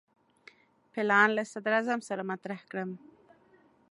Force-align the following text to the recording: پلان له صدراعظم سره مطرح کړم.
پلان 0.93 1.29
له 1.37 1.43
صدراعظم 1.53 1.99
سره 2.09 2.21
مطرح 2.31 2.61
کړم. 2.71 2.89